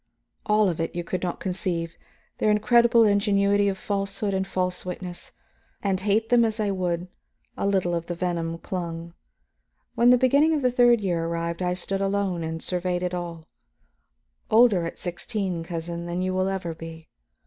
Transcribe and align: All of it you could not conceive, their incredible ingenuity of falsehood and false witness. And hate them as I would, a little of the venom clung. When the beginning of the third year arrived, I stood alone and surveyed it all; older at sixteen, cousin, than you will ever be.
All 0.47 0.67
of 0.67 0.79
it 0.81 0.95
you 0.95 1.03
could 1.03 1.21
not 1.21 1.39
conceive, 1.39 1.95
their 2.39 2.49
incredible 2.49 3.03
ingenuity 3.03 3.69
of 3.69 3.77
falsehood 3.77 4.33
and 4.33 4.47
false 4.47 4.83
witness. 4.83 5.31
And 5.83 6.01
hate 6.01 6.29
them 6.29 6.43
as 6.43 6.59
I 6.59 6.71
would, 6.71 7.07
a 7.55 7.67
little 7.67 7.93
of 7.93 8.07
the 8.07 8.15
venom 8.15 8.57
clung. 8.57 9.13
When 9.93 10.09
the 10.09 10.17
beginning 10.17 10.55
of 10.55 10.63
the 10.63 10.71
third 10.71 11.01
year 11.01 11.25
arrived, 11.25 11.61
I 11.61 11.75
stood 11.75 12.01
alone 12.01 12.43
and 12.43 12.63
surveyed 12.63 13.03
it 13.03 13.13
all; 13.13 13.45
older 14.49 14.87
at 14.87 14.97
sixteen, 14.97 15.63
cousin, 15.63 16.07
than 16.07 16.23
you 16.23 16.33
will 16.33 16.49
ever 16.49 16.73
be. 16.73 17.07